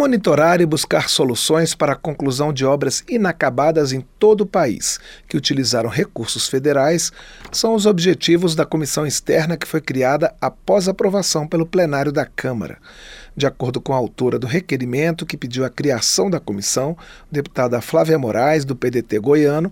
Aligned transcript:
monitorar 0.00 0.62
e 0.62 0.66
buscar 0.66 1.10
soluções 1.10 1.74
para 1.74 1.92
a 1.92 1.96
conclusão 1.96 2.54
de 2.54 2.64
obras 2.64 3.04
inacabadas 3.06 3.92
em 3.92 4.00
todo 4.18 4.40
o 4.40 4.46
país, 4.46 4.98
que 5.28 5.36
utilizaram 5.36 5.90
recursos 5.90 6.48
federais, 6.48 7.12
são 7.52 7.74
os 7.74 7.84
objetivos 7.84 8.54
da 8.54 8.64
comissão 8.64 9.06
externa 9.06 9.58
que 9.58 9.68
foi 9.68 9.78
criada 9.78 10.34
após 10.40 10.88
aprovação 10.88 11.46
pelo 11.46 11.66
plenário 11.66 12.10
da 12.10 12.24
Câmara. 12.24 12.78
De 13.36 13.46
acordo 13.46 13.78
com 13.78 13.92
a 13.92 13.96
autora 13.96 14.38
do 14.38 14.46
requerimento 14.46 15.26
que 15.26 15.36
pediu 15.36 15.66
a 15.66 15.70
criação 15.70 16.30
da 16.30 16.40
comissão, 16.40 16.96
deputada 17.30 17.78
Flávia 17.82 18.18
Moraes, 18.18 18.64
do 18.64 18.74
PDT 18.74 19.18
goiano, 19.18 19.70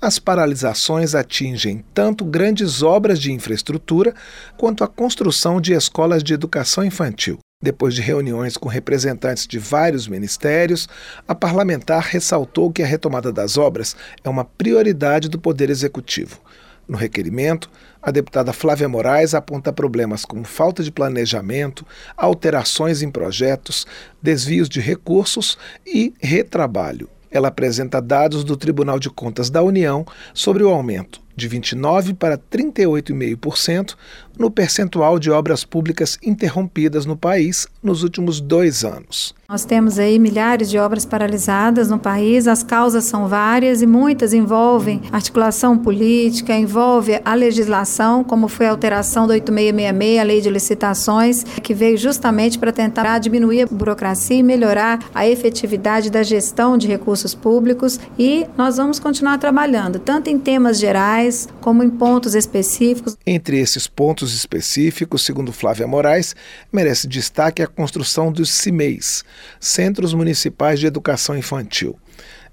as 0.00 0.18
paralisações 0.18 1.14
atingem 1.14 1.84
tanto 1.92 2.24
grandes 2.24 2.82
obras 2.82 3.20
de 3.20 3.30
infraestrutura 3.30 4.14
quanto 4.56 4.82
a 4.82 4.88
construção 4.88 5.60
de 5.60 5.74
escolas 5.74 6.22
de 6.22 6.32
educação 6.32 6.82
infantil. 6.82 7.38
Depois 7.62 7.94
de 7.94 8.02
reuniões 8.02 8.58
com 8.58 8.68
representantes 8.68 9.46
de 9.46 9.58
vários 9.58 10.06
ministérios, 10.06 10.86
a 11.26 11.34
parlamentar 11.34 12.02
ressaltou 12.02 12.70
que 12.70 12.82
a 12.82 12.86
retomada 12.86 13.32
das 13.32 13.56
obras 13.56 13.96
é 14.22 14.28
uma 14.28 14.44
prioridade 14.44 15.26
do 15.26 15.38
Poder 15.38 15.70
Executivo. 15.70 16.38
No 16.86 16.98
requerimento, 16.98 17.70
a 18.02 18.10
deputada 18.10 18.52
Flávia 18.52 18.90
Moraes 18.90 19.34
aponta 19.34 19.72
problemas 19.72 20.26
como 20.26 20.44
falta 20.44 20.82
de 20.82 20.92
planejamento, 20.92 21.86
alterações 22.14 23.00
em 23.00 23.10
projetos, 23.10 23.86
desvios 24.22 24.68
de 24.68 24.78
recursos 24.78 25.56
e 25.86 26.12
retrabalho. 26.20 27.08
Ela 27.30 27.48
apresenta 27.48 28.02
dados 28.02 28.44
do 28.44 28.54
Tribunal 28.54 28.98
de 28.98 29.08
Contas 29.08 29.48
da 29.48 29.62
União 29.62 30.04
sobre 30.34 30.62
o 30.62 30.68
aumento 30.68 31.25
de 31.36 31.48
29% 31.48 32.16
para 32.16 32.38
38,5% 32.38 33.94
no 34.38 34.50
percentual 34.50 35.18
de 35.18 35.30
obras 35.30 35.64
públicas 35.64 36.18
interrompidas 36.22 37.06
no 37.06 37.16
país 37.16 37.66
nos 37.82 38.02
últimos 38.02 38.40
dois 38.40 38.84
anos. 38.84 39.34
Nós 39.48 39.64
temos 39.64 39.96
aí 39.96 40.18
milhares 40.18 40.68
de 40.68 40.76
obras 40.76 41.06
paralisadas 41.06 41.88
no 41.88 42.00
país, 42.00 42.48
as 42.48 42.64
causas 42.64 43.04
são 43.04 43.28
várias 43.28 43.80
e 43.80 43.86
muitas 43.86 44.32
envolvem 44.32 45.00
articulação 45.12 45.78
política, 45.78 46.52
envolve 46.52 47.20
a 47.24 47.32
legislação, 47.32 48.24
como 48.24 48.48
foi 48.48 48.66
a 48.66 48.70
alteração 48.70 49.24
do 49.24 49.32
8666, 49.32 50.20
a 50.20 50.22
lei 50.24 50.40
de 50.40 50.50
licitações, 50.50 51.44
que 51.44 51.72
veio 51.72 51.96
justamente 51.96 52.58
para 52.58 52.72
tentar 52.72 53.18
diminuir 53.20 53.62
a 53.62 53.66
burocracia 53.66 54.36
e 54.36 54.42
melhorar 54.42 54.98
a 55.14 55.28
efetividade 55.28 56.10
da 56.10 56.24
gestão 56.24 56.76
de 56.76 56.88
recursos 56.88 57.32
públicos 57.32 58.00
e 58.18 58.46
nós 58.58 58.78
vamos 58.78 58.98
continuar 58.98 59.38
trabalhando, 59.38 60.00
tanto 60.00 60.28
em 60.28 60.38
temas 60.40 60.76
gerais 60.76 61.25
como 61.60 61.82
em 61.82 61.90
pontos 61.90 62.34
específicos. 62.34 63.16
Entre 63.26 63.58
esses 63.58 63.86
pontos 63.86 64.34
específicos, 64.34 65.22
segundo 65.22 65.52
Flávia 65.52 65.86
Moraes, 65.86 66.34
merece 66.72 67.06
destaque 67.06 67.62
a 67.62 67.66
construção 67.66 68.30
dos 68.30 68.50
CIMEIs, 68.50 69.24
Centros 69.60 70.14
Municipais 70.14 70.80
de 70.80 70.86
Educação 70.86 71.36
Infantil. 71.36 71.96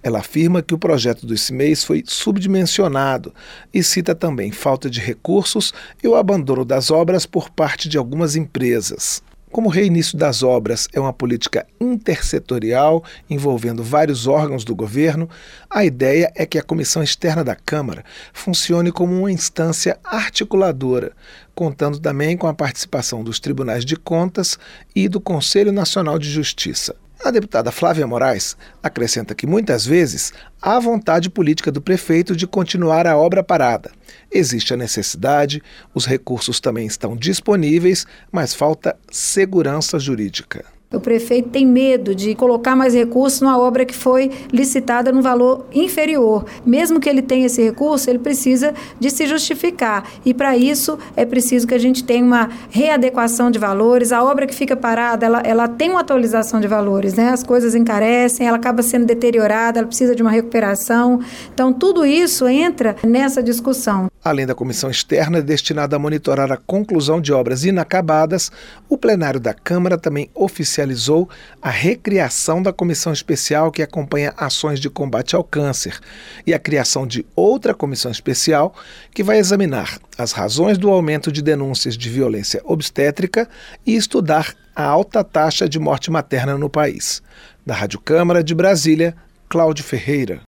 Ela 0.04 0.20
afirma 0.20 0.62
que 0.62 0.74
o 0.74 0.78
projeto 0.78 1.26
dos 1.26 1.42
CIMEIs 1.42 1.86
foi 1.86 2.04
subdimensionado 2.06 3.34
e 3.74 3.82
cita 3.82 4.14
também 4.14 4.52
falta 4.52 4.90
de 4.90 5.00
recursos 5.00 5.74
e 6.04 6.08
o 6.08 6.16
abandono 6.16 6.66
das 6.66 6.92
obras 6.92 7.26
por 7.26 7.50
parte 7.50 7.88
de 7.88 7.98
algumas 7.98 8.36
empresas. 8.36 9.24
Como 9.54 9.70
o 9.70 9.72
reinício 9.72 10.18
das 10.18 10.42
obras 10.42 10.88
é 10.94 11.00
uma 11.00 11.14
política 11.14 11.68
intersetorial 11.80 13.04
envolvendo 13.30 13.84
vários 13.84 14.26
órgãos 14.26 14.66
do 14.66 14.76
governo, 14.76 15.30
a 15.70 15.86
ideia 15.86 16.32
é 16.34 16.44
que 16.44 16.58
a 16.58 16.64
comissão 16.64 17.04
externa 17.04 17.44
da 17.44 17.56
Câmara 17.56 18.04
funcione 18.34 18.92
como 18.92 19.14
uma 19.16 19.32
instância 19.32 20.00
articuladora, 20.04 21.12
contando 21.54 22.00
também 22.00 22.36
com 22.36 22.48
a 22.48 22.54
participação 22.56 23.24
dos 23.24 23.40
tribunais 23.40 23.86
de 23.86 23.96
contas 23.96 24.58
e 24.96 25.08
do 25.08 25.22
Conselho 25.22 25.72
Nacional 25.72 26.18
de 26.18 26.32
Justiça. 26.32 26.96
A 27.24 27.32
deputada 27.32 27.72
Flávia 27.72 28.06
Moraes 28.06 28.58
acrescenta 28.84 29.34
que 29.34 29.48
muitas 29.48 29.86
vezes 29.86 30.34
há 30.62 30.78
vontade 30.78 31.30
política 31.30 31.72
do 31.72 31.82
prefeito 31.82 32.36
de 32.36 32.46
continuar 32.46 33.08
a 33.08 33.16
obra 33.16 33.42
parada. 33.42 33.92
Existe 34.30 34.74
a 34.74 34.78
necessidade, 34.78 35.64
os 35.96 36.06
recursos 36.06 36.60
também 36.60 36.86
estão 36.86 37.16
disponíveis, 37.16 38.06
mas 38.30 38.54
falta 38.54 38.98
segurança 39.10 39.98
jurídica. 39.98 40.66
O 40.94 41.00
prefeito 41.00 41.50
tem 41.50 41.66
medo 41.66 42.14
de 42.14 42.36
colocar 42.36 42.76
mais 42.76 42.94
recursos 42.94 43.42
numa 43.42 43.58
obra 43.58 43.84
que 43.84 43.96
foi 43.96 44.30
licitada 44.52 45.12
num 45.12 45.22
valor 45.22 45.66
inferior. 45.74 46.46
Mesmo 46.64 47.00
que 47.00 47.10
ele 47.10 47.22
tenha 47.22 47.48
esse 47.48 47.64
recurso, 47.64 48.10
ele 48.10 48.20
precisa 48.20 48.74
de 49.00 49.10
se 49.10 49.26
justificar. 49.26 50.08
E 50.24 50.34
para 50.34 50.56
isso 50.56 50.98
é 51.16 51.26
preciso 51.26 51.66
que 51.66 51.74
a 51.74 51.80
gente 51.80 52.04
tenha 52.04 52.24
uma 52.24 52.50
readequação 52.70 53.50
de 53.50 53.58
valores. 53.58 54.12
A 54.12 54.24
obra 54.24 54.46
que 54.46 54.54
fica 54.54 54.76
parada, 54.76 55.26
ela, 55.26 55.42
ela 55.42 55.68
tem 55.68 55.90
uma 55.90 56.02
atualização 56.02 56.62
de 56.62 56.68
valores, 56.68 57.16
né? 57.16 57.30
As 57.30 57.44
coisas 57.44 57.74
encarecem, 57.74 58.46
ela 58.46 58.58
acaba 58.58 58.84
sendo 58.84 59.06
deteriorada, 59.06 59.80
ela 59.80 59.88
precisa 59.88 60.16
de 60.16 60.22
uma 60.22 60.32
recuperação. 60.32 61.20
Então, 61.54 61.74
tudo 61.74 62.06
isso 62.06 62.48
entra 62.48 62.96
nessa 63.04 63.42
discussão. 63.42 64.08
Além 64.24 64.46
da 64.46 64.56
comissão 64.56 64.90
externa 64.90 65.42
destinada 65.42 65.96
a 65.96 66.00
monitorar 66.00 66.52
a 66.52 66.58
conclusão 66.58 67.20
de 67.20 67.34
obras 67.34 67.66
inacabadas, 67.66 68.52
o 68.88 68.98
plenário 68.98 69.40
da 69.40 69.54
Câmara 69.54 69.98
também 69.98 70.30
oficializou 70.84 71.30
a 71.62 71.70
recriação 71.70 72.62
da 72.62 72.74
comissão 72.74 73.14
especial 73.14 73.72
que 73.72 73.82
acompanha 73.82 74.34
ações 74.38 74.80
de 74.80 74.90
combate 74.90 75.36
ao 75.36 75.44
câncer 75.44 76.00
e 76.46 76.54
a 76.54 76.60
criação 76.60 77.08
de 77.08 77.26
outra 77.36 77.74
comissão 77.74 78.12
especial 78.12 78.76
que 79.14 79.24
vai 79.24 79.38
examinar 79.38 79.98
as 80.18 80.32
razões 80.32 80.78
do 80.78 80.90
aumento 80.90 81.32
de 81.32 81.42
denúncias 81.42 81.98
de 81.98 82.10
violência 82.10 82.62
obstétrica 82.66 83.48
e 83.86 83.96
estudar 83.96 84.54
a 84.76 84.84
alta 84.84 85.24
taxa 85.24 85.68
de 85.68 85.80
morte 85.80 86.12
materna 86.12 86.58
no 86.58 86.70
país. 86.70 87.22
Da 87.66 87.74
Rádio 87.74 88.00
Câmara 88.00 88.44
de 88.44 88.54
Brasília, 88.54 89.16
Cláudio 89.48 89.84
Ferreira. 89.84 90.44